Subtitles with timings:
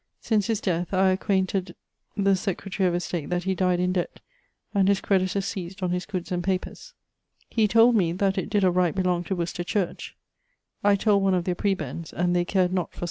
[0.19, 1.75] Since his death, I acquainted
[2.17, 4.19] the Secretary of Estate that he dyed in debt,
[4.73, 6.95] and his creditors seised on his goods and papers.
[7.51, 10.17] He told me that it did of right belong to Worcester Church.
[10.83, 12.99] I told one of their prebends, and they cared not for such things.